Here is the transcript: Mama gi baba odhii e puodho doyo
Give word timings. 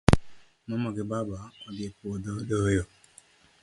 Mama 0.67 0.89
gi 0.95 1.03
baba 1.11 1.39
odhii 1.75 1.89
e 1.91 1.95
puodho 1.97 2.31
doyo 2.49 2.83